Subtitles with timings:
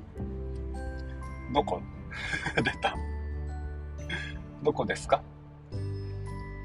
[1.53, 1.81] どこ？
[2.55, 2.95] 出た
[4.61, 5.23] どこですか？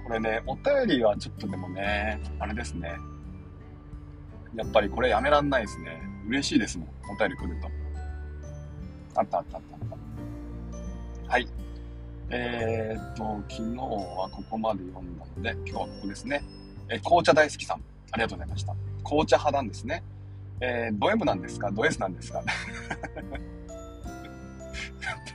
[0.09, 2.97] これね、お便りはちょっとでもね、あれですね。
[4.55, 6.01] やっぱりこれやめらんないですね。
[6.27, 6.89] 嬉しいですもん。
[7.13, 7.69] お便り来ると。
[9.21, 10.01] あったあったあったあっ
[11.27, 11.33] た。
[11.33, 11.47] はい。
[12.31, 16.43] えー、っと、昨日はここまで読んだので、今日はここですね。
[16.89, 17.83] え紅茶大好きさん。
[18.13, 18.75] ありがとうございました。
[19.05, 20.03] 紅茶派なんですね。
[20.61, 21.71] えー、ド M なんですか？
[21.71, 22.43] ド S なんですか？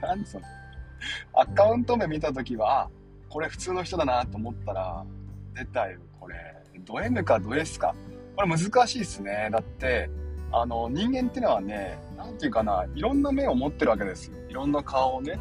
[0.02, 0.46] 何それ。
[1.34, 2.90] アカウント名見たときは、
[3.34, 5.04] これ普通の人だなと思ったら、
[5.56, 6.36] 出たよ、これ。
[6.86, 7.96] ド M かド S か。
[8.36, 9.50] これ難しいっすね。
[9.52, 10.08] だって、
[10.52, 14.36] あの、人間ってのはね、なんていうかな、いろんな目を持ってるわけですよ。
[14.50, 15.40] いろんな顔をね。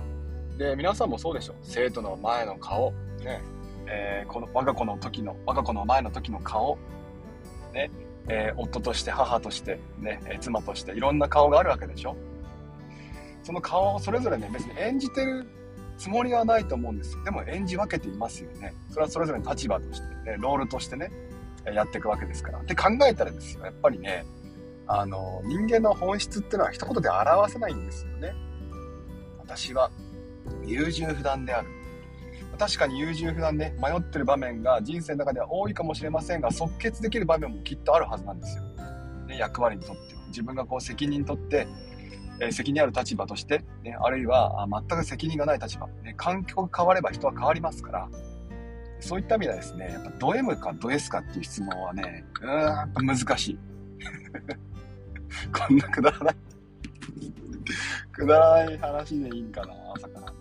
[0.57, 1.55] で、皆さんもそうでしょ。
[1.61, 2.93] 生徒の前の顔。
[3.23, 3.43] ね。
[3.87, 6.79] えー、この我が子の時の、我が子の前の時の顔。
[7.75, 7.91] ね。
[8.27, 12.17] えー、夫として、母として、ね、妻として、いろんな顔があるわけでしょ。
[13.43, 15.47] その顔をそれぞれね、別に演じてる
[15.99, 17.23] つもりはないと思うんです。
[17.25, 18.75] でも演じ分けていますよね。
[18.91, 21.11] それはそれぞれの立場として、ね、ロールとしてね、
[21.73, 22.59] やっていくわけですから。
[22.59, 24.25] って考えたらですよ、やっぱりね、
[24.87, 28.35] あの、人間の本質ってのは一言で表せないんですよね。
[29.39, 29.91] 私は
[30.65, 31.69] 優柔不断である。
[32.59, 38.63] 確かに優柔不断で、迷ってる場面が人生の中では多いかもしれませんが、即決できる場面もきっとあるはずなんですよ。
[39.27, 40.23] ね、役割にとっては。
[40.29, 41.67] 自分がこう責任取って、
[42.41, 48.09] え責任ある立場として、ね、あるいは全く責任がない立場、ね、環境が変われば人は変わりますから、
[49.01, 53.59] そういった意味ではですね、やっぱド M かド S かっていう質問はね、うーん、難しい。
[55.53, 56.37] こんなくだらない。
[58.13, 60.37] くだらない話でいいんかな、朝からね。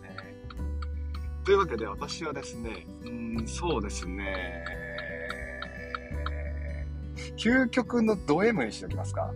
[1.43, 4.63] というわけで私はですね、うん、そうですね、
[7.35, 9.33] 究極のド M にしておきますか。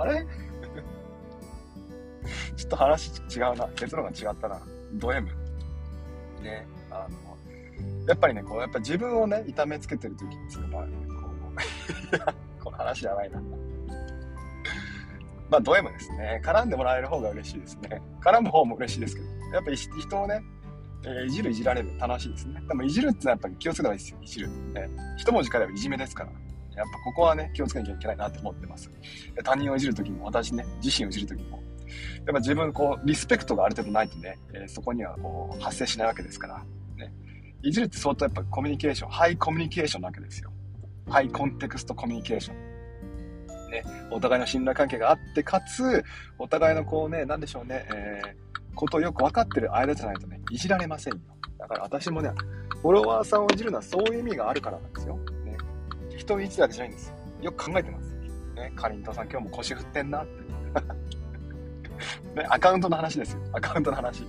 [0.00, 0.26] あれ？
[2.56, 3.68] ちょっと話違うな。
[3.74, 4.60] 結論が違ったな。
[4.94, 5.26] ド M。
[6.42, 6.66] ね。
[6.90, 11.14] あの、やっぱりね、こう、やっぱ自分をね、痛めつけてる時にする場合ね、こ
[12.60, 13.40] う、 この話じゃないな。
[15.50, 16.40] まあ、ド M ですね。
[16.44, 18.00] 絡んでもらえる方が嬉しいですね。
[18.20, 19.28] 絡む方も嬉しいですけど。
[19.52, 20.42] やっぱり人をね、
[21.04, 22.62] えー、いじるいじられる楽しいですね。
[22.68, 24.18] でもいじるってのはやっぱり気をつけた方がいいですよ。
[24.22, 24.90] いじるね。
[25.16, 26.30] 一文字からいじめですから。
[26.80, 28.90] やっぱここはね、気をつけなきゃいけないなと思ってます。
[29.44, 31.62] 他人をいじるときも、私ね、自身をいじるときも、
[32.26, 36.64] やっぱ自分、こう、リスペクトがある程度ないとね、え、そこにはこう、発生しないわけですから、
[36.96, 37.12] ね。
[37.62, 40.50] いじるって相当やっぱコミュニケーション、ハイコミュニケーションなわけですよ。
[41.08, 42.70] ハイコンテクストコミュニケーション。
[43.70, 46.02] ね、お互いの信頼関係があって、かつ、
[46.38, 51.20] お互いのこうね、なんでしょうね、えー、ことをよく分かってる間じゃないとね、いじられませんよ。
[51.58, 52.30] だから私もね、
[52.82, 55.18] フォロワーさんをいじるのはそういう意味があるからなんですよ。
[56.20, 57.14] 人をいじるわけじゃないんですよ。
[57.42, 58.14] よく考えてます。
[58.54, 60.32] ね、かりんとさん今日も腰振ってんなって。
[62.36, 63.40] ね、アカウントの話ですよ。
[63.52, 64.26] アカウントの話。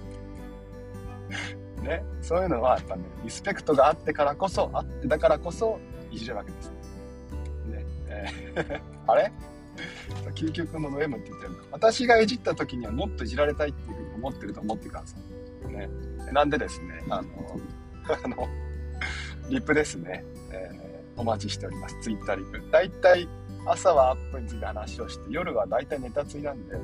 [1.82, 5.80] ね、そういうのはやっぱね、リスペクトがあってからこそ、あってだからこそ、
[6.12, 6.70] いじるわけです。
[6.70, 8.82] ね、えー
[9.12, 9.32] あれ？
[10.36, 11.64] 究極のノエムって言ってるの？
[11.72, 15.18] 私がいじった時にはもっといじられたいっていうふうに思ってると思ってくださ
[15.68, 15.74] い。
[15.74, 15.90] ね、
[16.32, 17.28] なんでですね、あの、
[18.24, 18.48] あの、
[19.50, 20.24] リップですね。
[20.52, 20.91] えー
[21.22, 22.00] お待ちしております。
[22.02, 22.64] ツイッターリプ。
[22.72, 23.28] 大体、
[23.68, 26.76] 朝はアップについて話をして、夜は大体ネタついなんで、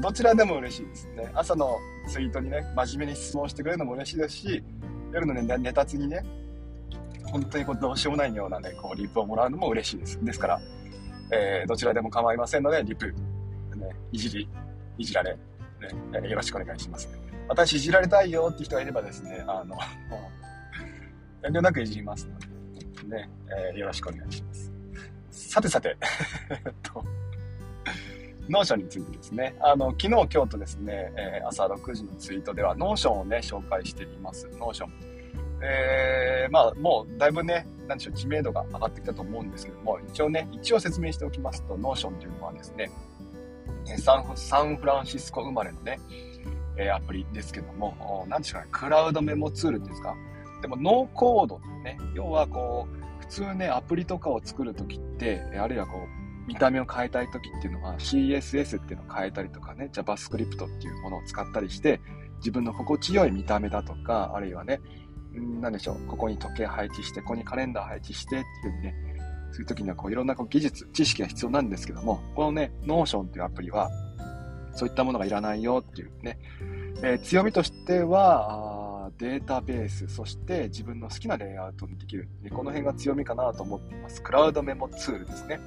[0.00, 1.30] どちらでも嬉しいですね。
[1.34, 1.76] 朝の
[2.08, 4.64] ツイートにね、真面目に質問してくれるのも嬉しいですし、
[5.12, 6.24] 夜の、ね、ネタつにね、
[7.24, 10.24] 本当にこうどうしようもないようなね、こう、リプをもらうのも嬉しいです。
[10.24, 10.60] ですから、
[11.30, 13.14] えー、どちらでも構いませんので、リプ、ね、
[14.10, 14.48] いじり、
[14.96, 15.38] いじられ、ね、
[16.14, 17.08] えー、よろしくお願いします。
[17.46, 19.76] 私、いじられたいよって人がいればですね、あの、
[21.44, 22.55] 遠慮なくいじりますので、
[23.06, 23.30] ね、
[23.72, 24.72] えー、よろしくお願いします。
[25.30, 25.96] さてさて、
[28.48, 34.46] Notion についてですね、あの、昨日、今日とですね、えー、朝6時のツイートでは、 Notion をね、紹介しています。
[34.58, 34.92] Notion。
[35.62, 42.90] えー、まあ、もう、だいぶね、なんでしょう、知名度が上がってきたと思うんですけども、一応ね、一応説明しておきますと、 Notion というのはですね、
[43.98, 45.98] サンサンフランシスコ生まれのね、
[46.76, 50.14] えアプリですけども、なんでしょうね、クラウドメモツールっていうんですか、
[50.66, 62.00] でもノーコードね、要はこう、普通ね、アプリとかを作るときって、あるいはこう、見た目を変えたいときっていうのは CSS っていうのを変えたりとかね、JavaScript っていうものを使ったりして、
[62.38, 64.80] 自分の心地よい見た目だとか、あるいはね、
[65.38, 68.94] んなんでしょう、ここに時計配置して、ここにカレンダー配置してっていう風にね、
[69.52, 73.88] そういう時にはこういろんなこう技術、知識が必要なんですけども、このね、Notion っていうアプリは、
[74.72, 76.38] そういったものがいらないよっていうね、
[77.04, 78.75] えー、強みとしては、
[79.18, 82.28] データベース、そして自分の好きなレイアウトにできる。
[82.50, 84.22] この辺が強みかなと思っています。
[84.22, 85.60] クラウドメモツールですね。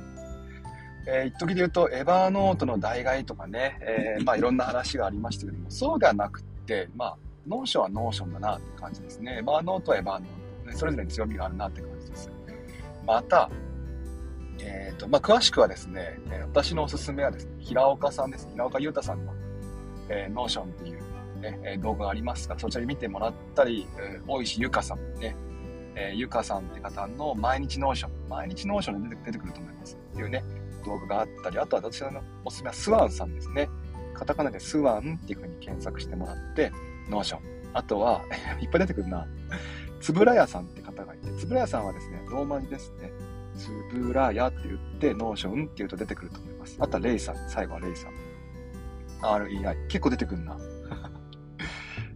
[1.08, 7.18] えー、一時で言うと、エバーノートの代替とかね、えー、 まあいろんな話がありましたけども、そうではなくて、まあ、
[7.48, 9.38] Notion は Notion だなって感じですね。
[9.40, 10.76] Evernote は Evernote、ね。
[10.76, 12.30] それぞれに強みがあるなって感じです。
[13.06, 13.50] また、
[14.60, 16.20] えっ、ー、と、まあ、詳しくはですね、
[16.54, 18.48] 私のおすすめはですね、平岡さんです。
[18.52, 19.34] 平岡裕太さんの、
[20.10, 21.09] えー、 Notion っていう
[21.40, 23.88] ね、動画がありますが、そちらに見てもらったり、
[24.28, 25.36] 大石ゆかさんね、
[25.96, 29.98] えー、ゆかさんって方の毎日 Notion、毎日 Notion で出てくると思います。
[30.14, 30.44] っていうね、
[30.86, 33.70] 動画があったり、あとは私のおすすめはスワンさんですね。
[34.14, 36.72] カタカナでスワンっていう風に検索してもらって、
[37.10, 37.42] Notion。
[37.74, 38.24] あとは、
[38.62, 39.28] いっぱい出てくるな。
[40.00, 43.12] つぶらやさんって方がいて、つぶらやさんはですね、ローマ字ですね。
[43.56, 46.78] つぶらやって言って、 Notion って言うと出てくると思います。
[46.80, 47.36] あとはレイさん。
[47.50, 48.14] 最後はレイさん。
[49.22, 49.88] REI。
[49.88, 50.58] 結構出てくるな。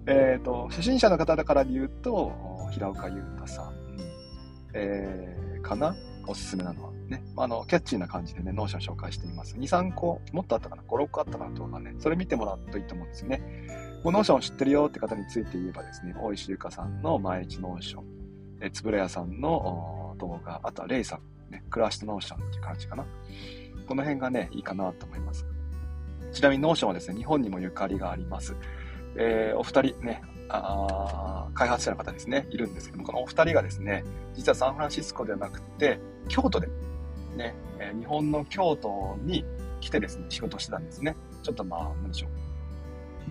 [0.05, 2.31] えっと、初心者の方だからで言うと、
[2.71, 3.73] 平岡優太さん。
[4.73, 5.95] えー、かな？
[6.27, 6.91] おすすめなのは。
[7.07, 9.55] ね、あの、キャッチーな感じでね、ノーション紹介してみます。
[9.55, 11.55] 2、3個、もっとあったかな ?5、6個あったかな？
[11.55, 13.41] とかね、それ見てもらうといいと思うんですよね。
[14.03, 18.03] この Notion を知ってるよって方について言えばですね、大石ゆかさんの毎日 Notion、
[18.61, 23.05] えつぶらやさんの動画、あとはレイさん、ね、クラッシュ Notion っていう感じかな。
[23.87, 25.45] この辺がね、いいかなと思います。
[26.31, 28.55] ちなみに Notion はですね、日本にもゆかりがあります。
[29.15, 34.03] えー、お二人ね、あ開発者の方ですね、いるんですけども、このお二人がですね、
[34.35, 36.67] 実はサンフランシスコではなくて、京都で
[37.37, 39.45] ね、え、日本の京都に
[39.81, 41.15] 来てですね、仕事してたんですね。
[41.41, 42.29] ちょっとまあ、なんでしょう。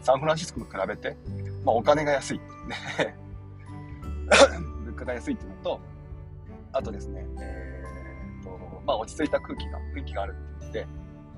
[0.05, 1.17] サンフランシスコと比べて、
[1.65, 2.39] まあお金が安い。
[2.39, 3.17] ね
[4.85, 5.81] 物価が安いっていうのと、
[6.73, 10.87] あとですね、えー、と、まあ落ち着いた空気が、雰囲気があるって言って、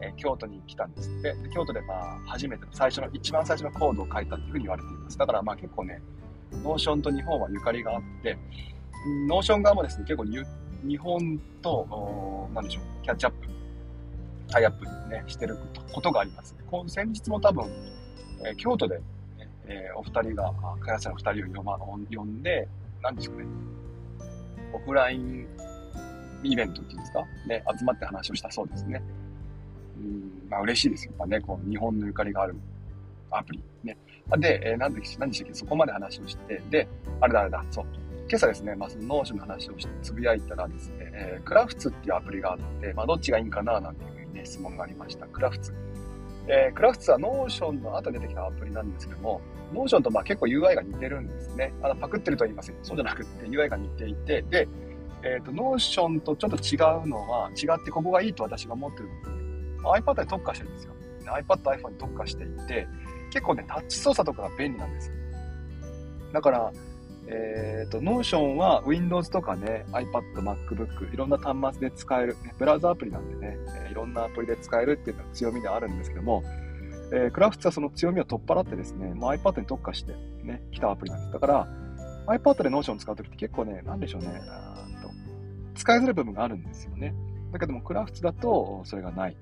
[0.00, 1.34] えー、京都に来たんですって。
[1.34, 5.18] で京都でまあ初めての最初の、一番最初のコードを書いたっていうふうに言われています。
[5.18, 6.00] だからまあ結構ね、
[6.62, 8.38] Notion と日本はゆかりがあって、
[9.28, 13.48] Notion 側もですね、結構日本と、なんでしょう、キャッチアップ、
[14.48, 15.56] タイアップね、してる
[15.92, 16.54] ことがあります。
[16.70, 17.64] こ先日も多分、
[18.46, 19.02] えー、京都で、ね、
[19.66, 22.68] えー、お二人が、開発者の二人を呼,、ま、呼んで、
[23.02, 23.44] なんでしょうね、
[24.72, 25.46] オフライン
[26.42, 27.24] イベントっていうんですか？
[27.46, 29.02] ね、集まって話をしたそうですね。
[29.96, 31.12] うん、まあ嬉しいですよ。
[31.18, 32.56] やっぱね、こう、日本のゆかりがある
[33.30, 33.62] アプリ。
[33.82, 33.96] ね。
[34.38, 35.54] で、えー、なんで、何でしたっけ？
[35.54, 36.88] そこまで話をして、で、
[37.20, 37.86] あれだあれだ、そう。
[38.28, 45.26] 今朝ですね、まあ、その Notion の話をしてつぶやいたらですね、えー、 Crafts っていうアプリがあって、まあ、どっちがいいんかななんていうふうにね、質問がありました。
[45.26, 45.74] Crafts。
[46.46, 49.42] えー、 Crafts は Notion の後出てきたアプリなんですけども、
[49.74, 51.72] Notion とまあ結構 UI が似てるんですね。
[51.82, 52.76] あの、パクってるとは言いません。
[52.82, 54.68] そうじゃなくて UI が似ていて、で、
[55.22, 59.08] えっ、ー、と、 Notion とちょっと違うのは、違ってここがいいと私が思ってる、
[59.84, 60.94] まあ、iPad に特化してるんですよ。
[61.26, 62.88] iPad、iPhone に特化していて、
[63.30, 65.14] 結構ね、タッチ操作とかが便利なんですよ。
[66.32, 66.72] だから、
[67.26, 76.42] えっ、ー、と、Notion は Windows とかね、iPad、MacBook、いろんな端末で使える、ブラウザアプリなんでね、え、いろんなアプリで使えるっていうのが強みであるんですけども、
[77.12, 81.32] えー、クラフトはその強みを取っ払ってですね、もう iPad に特化してね、来たアプリなんです。
[81.32, 81.68] だから、
[82.26, 84.42] iPad で Notion 使うときって結構ね、なんでしょうね、
[85.02, 85.10] と
[85.74, 87.14] 使いづらい部分があるんですよね。
[87.52, 89.36] だけども、クラフトだとそれがない。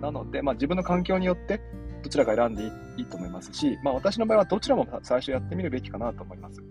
[0.00, 1.60] なので、まあ、自分の環境によって
[2.02, 2.64] どちらが選んで
[2.96, 6.62] いいと思いますし、まあ、私の場合はどちらも最初やってみるべきかなと思います。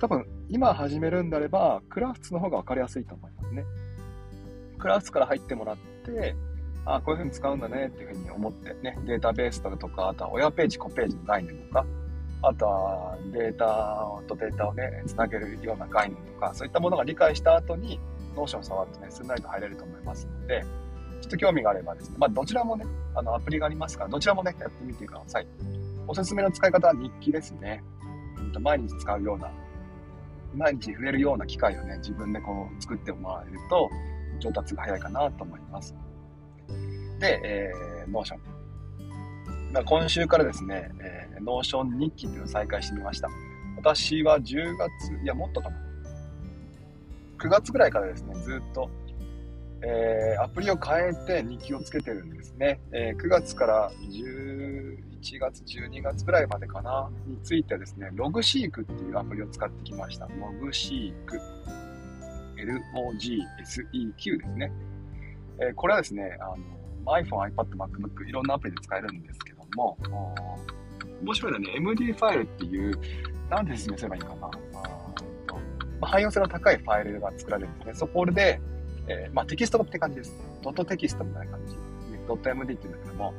[0.00, 3.64] 多分、今始めるんであれば、クラフツの方が分かりやすいと思いますね。
[4.78, 6.34] Crafts から入ってもらって、
[6.84, 11.86] あこういう風に使うんだねっていう風に思ってね、データベースとか、あとは親ページ、子ページの概念とか、
[12.42, 18.00] あとはデータとデータをね、つなげるような概念とか、そういったものが理解した後に、
[18.36, 20.64] Notion 触ってね、すんなりと入れると思いますので、
[21.20, 22.84] ちょっと興味があればですね、まあ、どちらもね、
[23.14, 25.46] あの、アプリがありますから、どちらもね、やってみてください。
[26.06, 27.82] おすすめの使い方は日記ですね。
[28.60, 29.50] 毎日使うような
[30.54, 33.88] 毎日触れるような機会をね、自分でこう作ってもらえると、
[34.40, 35.94] 上達が早いかなと思います。
[37.20, 38.40] で、えー、 Notion。
[39.72, 43.28] まあ、今週からですね、えー、 Notion 日記っていうのを再開してみました。
[43.76, 45.76] 私は10月、いや、もっとかな。
[47.38, 48.90] 9月ぐらいからですね、ずっと、
[49.82, 52.80] えー、アプリを変えて日記をつけてるんですね。
[52.92, 54.98] えー、9月から11
[55.38, 60.26] 月、12月ぐらいまでかな、についてですね、 Logseq っていうアプリを使ってきました。
[60.26, 61.40] Logseq。
[62.56, 64.72] LOGSEQ ですね。
[65.60, 66.56] えー、これはですね、あの、
[67.16, 69.96] iPhone、iPad、MacBook、いろんなアプリで使えるんですけども、
[71.22, 72.98] 面白いのはね、MD ファイルっていう、
[73.48, 74.50] なんで説明すればいいかな？
[76.00, 77.94] 汎用性の高いファイルが作られるんですね。
[77.94, 78.60] そこで、
[79.08, 80.34] えー、まあ、テキストって感じです。
[80.62, 81.74] ドットテキストみたいな感じ。
[81.74, 81.80] ね、
[82.28, 83.34] ドット MD って言うんだけども、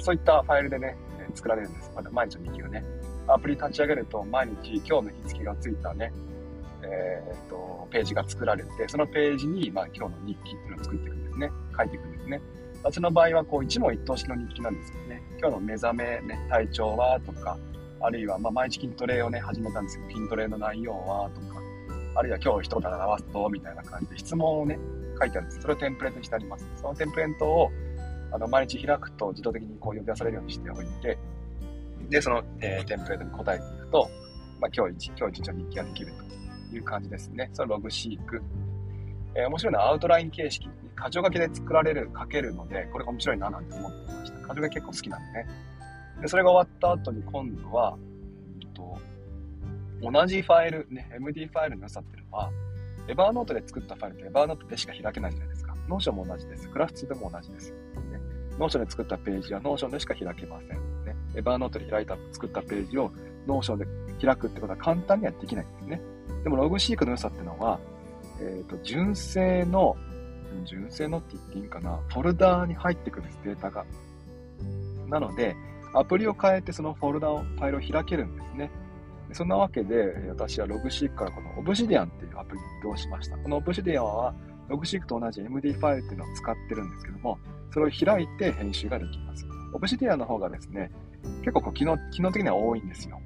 [0.00, 1.92] そういったファイルでねえ、作られるんです。
[1.94, 2.84] まだ毎日の日記をね。
[3.28, 6.12] アプリ立ち上げると毎日今日の日付がついたね、
[6.82, 11.50] えー、っと、ページが作られて、そのページに、まあ、今日の日記っていうのを作っていくんですね。
[11.76, 12.40] 書いていくんですね。
[12.82, 15.22] 私の場合は、こう、一問一答式の日記なんですけどね。
[15.38, 17.20] 今日の目覚め、ね、体調は？
[17.20, 17.58] とか、
[18.00, 21.30] あるいは、ま、毎日筋トレをね、始めたんですけど、筋トレの内容は？
[21.30, 21.60] とか、
[22.14, 24.78] あるいは今日一言表すと、みたいな感じで質問をね、
[25.18, 25.60] 書いてあるんです。
[25.60, 26.66] それをテンプレートにしてあります。
[26.76, 27.70] そのテンプレートを、
[28.32, 31.18] あの、毎日開くと自動的にこう呼び出されるようにしておいて、
[32.08, 34.10] で、その、えー、テンプレートに答えていくと、
[34.60, 36.12] まあ、今日一、今日一日の日記ができる
[36.70, 37.50] という感じですね。
[37.52, 38.42] その Logseq。
[39.34, 40.68] えー、面白いのはアウトライン形式。
[41.02, 44.38] 箇条書きで作られる、書けるので、これが面白いななんて思ってました。
[44.40, 45.46] 箇条書き結構好きなんでね。
[46.20, 48.98] で、それが終わった後に今度は、うんと、
[50.02, 52.50] 同じファイル、ね、MD ファイルの良さっていうのは、
[53.08, 55.74] Evernote で作ったファイルって Evernote でしか開けないじゃないですか。
[55.88, 56.68] Notion も同じです。
[56.68, 57.72] Crafts でも同じです。
[57.72, 57.76] ね、
[58.58, 60.68] Notion で作ったページは Notion でしか開けません。
[60.68, 63.12] ね、 Evernote で開いた、作ったページを
[63.46, 63.86] Notion で
[64.24, 66.00] 開くってことは簡単にはできないんですね。
[66.44, 67.78] でも Logseq の良さっていうのは、
[68.40, 69.96] えっ、ー、と、純正の、
[70.64, 73.84] 純正のって言っていいんかな、フォルダーに入ってくるんです、データが。
[75.08, 75.56] なので、
[75.92, 78.70] アプリを変えてそのフォルダを、ファイルを開けるんですね。
[79.32, 83.36] そんなわけで、私は Logseq からこの Obsidian っていうアプリに移動しました。
[83.36, 84.34] この Obsidian は、
[84.68, 87.38] ログシークと同じ MD ファイルっていうのを使ってるんですけども、
[87.72, 89.46] それを開いて編集ができます。
[89.72, 90.90] オブシディアンの方がですね、
[91.40, 93.20] 結構こう機能機能的には多いんですよ。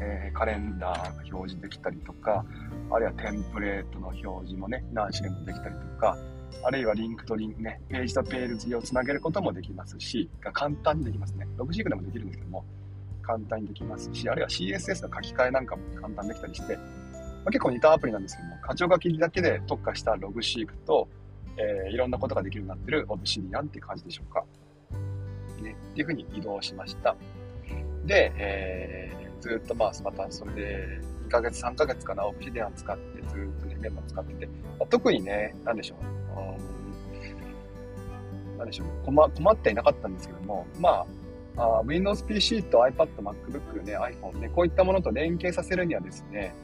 [0.00, 2.44] えー、カレンダーが表示できたりとか、
[2.90, 6.16] あるいはテンプレートの表示もね、何種類もできたりとか、
[6.64, 11.46] あるいはリンクとリンクね、ページとページをつなげることもできますし、簡単にできますね。
[11.56, 12.64] ログシークでもできるんですけども、
[13.22, 16.82] 簡単にできますし、あるいは CSS の書き換えなんかも簡単にできたりして、ま
[17.46, 21.08] あ、結構似たアプリなんですけども、箇条書きだけで特化したログシークと、
[21.56, 24.44] えー、いろんなことができるようになってるオブシディアンって感じでしょうか。
[25.62, 27.16] ね、っていうふうに移動しました。
[28.04, 34.52] で、えー、ずっとまあ、またそれで2ヶ月、3ヶ月かな、オブシディアン使ってずっとね、メモ使ってて、ま
[34.84, 35.96] あ、特にね、なんでしょ
[38.56, 41.06] う、なんでしょう、困困っていなかったんですけども、まあ、
[41.56, 46.54] あ Windows PC と iPad、MacBook、ね、iPhone ね、こういったものと連携させるにはですね、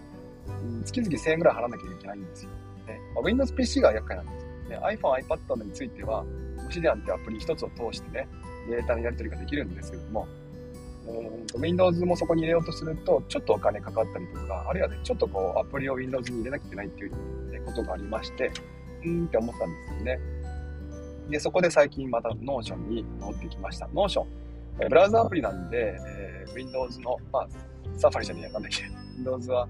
[0.85, 2.51] 月々1000円ぐらい払わなきゃいけないんですよ。
[2.87, 4.87] ねまあ、Windows PC が厄介なんですよ、ね。
[4.87, 6.25] iPhone、iPad については、
[6.67, 8.29] オシディアンってアプリ一つを通してね、
[8.71, 10.27] データのやり取りができるんですけども、
[11.07, 18.53] うん Windows もそこに入れようとすると、ちょっとお金かかったりとか、あるいはね、ちょっとこう、アプリを Windows に入れなきゃいけないっていう、ね、ことがありまして、
[19.03, 20.21] うーんって思ったんですよね。
[21.31, 23.87] で、そこで最近また Notion に乗ってきました。
[23.87, 24.27] Notion、
[24.81, 27.49] えー、ブラウザアプリなんで、えー、Windows の、まあ、
[27.97, 28.85] サファリじゃねえや、なんだっけ、
[29.17, 29.69] Windows は、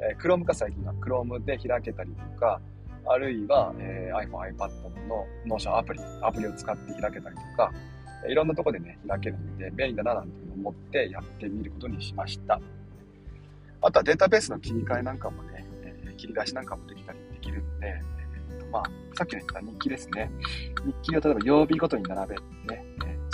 [0.00, 2.60] えー、Chrome か最近は Chrome で開けたりとか、
[3.06, 4.68] あるいは、えー、iPhone、iPad
[5.08, 7.72] の Notion アプリ、アプリを使って開けたりとか、
[8.28, 12.60] いろんなとこでね、開けるので便利だななんて思ってやってみることにしました。
[13.80, 18.82] あとはデータベースの切り替えなんかもね、えー、切り出しなんかもできたりできるので、えーまあ、
[19.14, 20.30] さっきの言った日記ですね。
[20.84, 22.84] 日記を例えば曜日ごとに並べてね、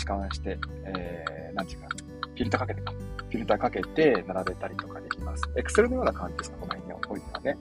[0.04, 5.42] えー、時間して、えー、なんていうか、フィルターかけてか、フィルターかけて並べたりとかできます。
[5.56, 7.58] Excel のような感じですか、この辺に置いてはね。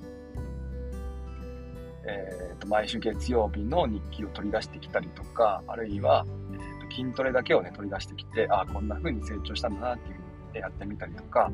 [2.06, 10.16] えーと、毎週月曜日の日記を取り出してきたりとか、あるいは、えーと、筋トレだけをね、取り出してきて、ああ、こんな風に成長したんだなっていう
[10.48, 11.50] 風にやってみたりとか、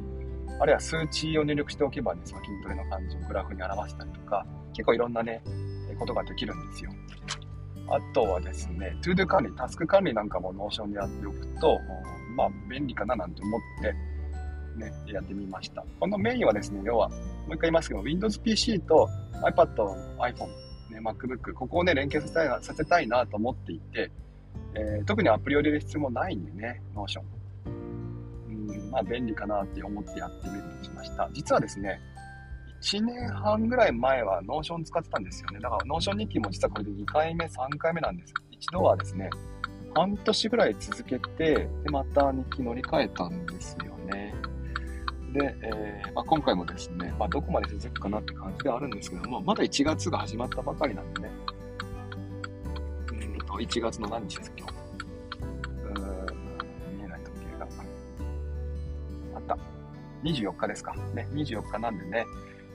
[0.59, 5.43] あるいは数値を入力しておけばね、その筋トレの感じをグラフに表したりとか、結構いろんなね、
[5.99, 6.91] ことができるんですよ。
[7.91, 11.79] あとはですね、 ToDo 管理、タスク管理なんかも Notion でやっておくと、
[12.35, 13.93] まあ、便利かななんて思って、
[14.79, 15.83] ね、やってみました。
[15.99, 17.19] このメインはですね、要は、もう
[17.55, 19.09] 一回言いますけど、Windows PC と
[19.43, 19.67] iPad、
[20.17, 20.47] iPhone、
[20.91, 24.11] ね、MacBook、ここをね、連携させたいなさせたいなと思っていて、
[24.75, 27.25] えー、特にアプリを入れる必要もないんでね、 Notion。
[28.47, 31.29] うん、まあ便利かなって思ってやってみるようにしました。
[31.33, 31.99] 実はですね、
[32.81, 35.59] 1年半ぐらい前は Notion 使ってたんですよね。
[35.59, 38.33] だから Notion 日記も実はこれで2回目、3回目なんです。
[38.51, 39.29] 一度はですね、
[39.95, 44.33] 半年ぐらい続けて、で、また日記乗り換えたんですよね。
[45.33, 51.29] で、えー、まあ、今回もですね、まあ、どこまで続くかなって感じではあるんですけども、まだ1月が始まったばかりなんでね。
[53.11, 54.73] うんと、1月の何日ですか、今日。
[55.83, 57.67] うーん、見えない時計が。
[59.35, 59.57] あった。
[60.23, 60.95] 24日ですか。
[61.13, 62.25] ね、24日なんでね、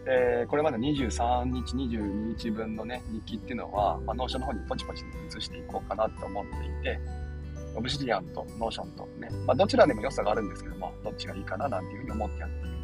[0.06, 7.00] えー、これまで23日、22日分のね、日記っていうのは、まあ、 Notion の方にポチポチ移していこうかなと思っていて、
[7.74, 12.74] Obsidian と Notion とね、まあ、どちらでも良さがあるんですけども、どっちがいいかななんていうふうに思ってやっています。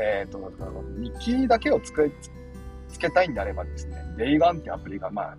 [0.00, 0.52] えっ、ー、と、
[0.98, 2.10] 日記だけをつけ、
[2.88, 5.36] つけたいんであればですね、 Day One ってアプリがまあ、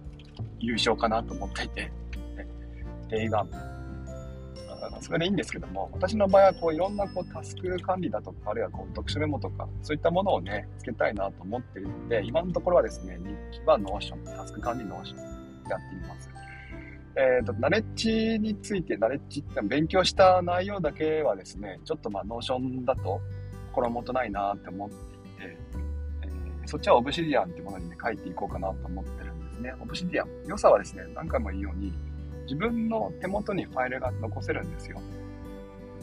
[0.60, 1.92] 優勝かなと思っていて、
[3.10, 3.79] Day One。
[4.88, 13.20] あそれでいいんですけども、私の場合はこういろんなこうタスク管理だとか、あるいはこう読書メモとか、そういったものをね、つけたいなと思っているので、今のところはですね、
[13.52, 15.20] 日記は Notion、タスク管理 Notion
[15.70, 16.30] やっています。
[17.16, 23.20] えっ、ー、と、ナレッジについて、ナレッジって勉強した内容だけはですね、ちょっとまあ Notion だと
[23.70, 25.58] 心もとないなって思っていて、
[26.22, 29.74] えー、そっちは Obsidian ってものにね、書いていこうかなと思ってるんですね。
[29.82, 30.30] Obsidian。
[30.48, 31.94] 良さはですね、何回も言うように、
[32.50, 35.00] 自分の手元にファイルが残せるんですよ。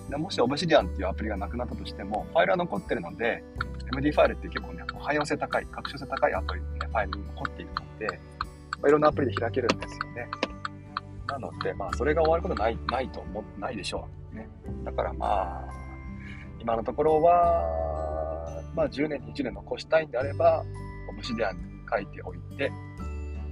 [0.09, 3.43] でもしオブシディアンっていうアプリがなくなったとしても、ファイルは残ってるので、
[3.93, 8.21] MD ファイルって結構ね、汎用性高い、拡張性高いアプリの、ね、ファイルに残っているので、
[8.81, 10.29] ま、いろんなアプリで開けるんですよね。
[11.27, 14.37] なので、まあ、それが終わることない、ないと思ってないでしょう。
[14.37, 14.49] ね。
[14.85, 15.69] だからまあ、
[16.61, 20.65] 今のところは、まあ、10年、20年残したいんであれば、
[21.11, 22.71] オブシディアンに書いておいて、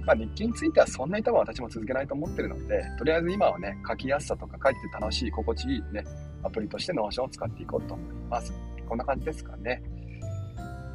[0.05, 6.03] まあ、日記についてはそんなに多分私も続けないと思ってるので、とりあえず今はね、書きやすさとか書いて楽しい、心地いいね、
[6.43, 8.53] アプリとして Notion を使っていこうと思います。
[8.87, 9.81] こんな感じですかね。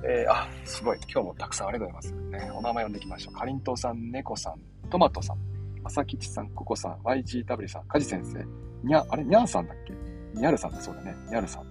[0.05, 0.99] えー、あ、すごい。
[1.13, 2.47] 今日もたくさんありがとうございます。
[2.47, 3.35] ね、お名前呼んでいきましょう。
[3.35, 5.39] かりんとうさん、猫さん、トマトさん、
[5.83, 8.45] まさきちさん、ここさん、YGW さん、かじ先生、
[8.87, 9.93] にゃ、あれ、にゃんさんだっけ？
[10.39, 11.15] にゃるさんだそうだね。
[11.29, 11.65] にゃるさん、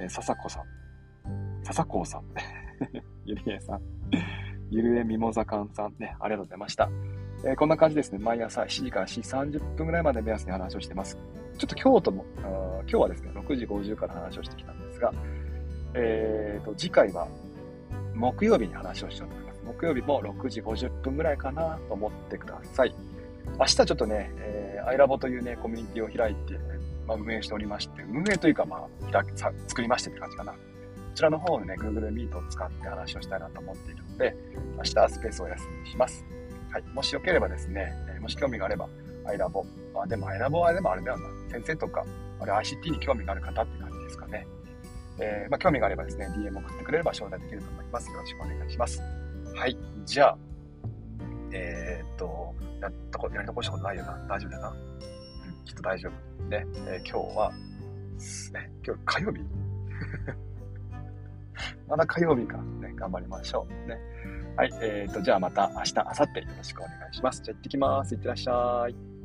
[0.00, 2.22] えー、ささこさん、ささこうさん、
[3.26, 3.80] ゆりえさん、
[4.70, 6.90] ゆるえみもざかんさんね、ありがとうございました。
[7.44, 8.18] えー、こんな感じですね。
[8.18, 11.16] 毎朝7時から4時30分ぐらいまで目安に話をしてます。
[11.56, 15.12] ちょっと京都も、今日はですね、6時50から話をしてきたんですが、
[15.94, 17.28] えーと、次回は
[18.14, 19.60] 木曜日に話をしようと思います。
[19.64, 22.94] 木曜日も6時50分ぐらいかなと思ってください。
[23.58, 26.58] 明日ちょっとね、えー、アイラボというね、コミュニティを開いて、
[27.06, 30.54] まあ、運営しておりまして、運営というか、まあ、開さ作りましてって感じかな。
[31.16, 34.36] ちらの方をね、Google Meet を使って話をしたいなと思っているので、
[34.76, 36.24] 明日はスペースをお休みします。
[36.70, 36.84] はい。
[36.94, 38.86] もしよければですね、え、もし興味があれば、
[39.26, 39.64] アイラボ。
[39.94, 41.26] あ、でもアイラボはでもあれだよな。
[41.50, 42.04] 先生とか、
[42.38, 44.46] あれ ICT に興味がある方って感じですかね。
[45.18, 48.10] えー、まあ、興味があればですね、DM 送ってくれれば招待できると思います。
[48.10, 49.02] よろしくお願いします。
[49.54, 49.78] はい。
[50.04, 50.38] じゃあ、
[51.50, 54.26] えー、っと、やったこと、やり残したことないよな。
[54.28, 54.68] 大丈夫だな。
[54.68, 56.44] うん、きっと大丈夫。
[56.50, 57.52] ね、えー、今日は、
[58.52, 59.40] ね、今日火曜日？
[61.88, 62.58] まだ火曜日か。
[62.58, 63.88] ね、頑張りましょう。
[63.88, 63.98] ね。
[64.56, 67.42] はい、えーと、じゃあまた明日、明後日よろしくお願いします。
[67.42, 68.14] じゃあ行ってきます。
[68.14, 69.15] いってらっしゃい。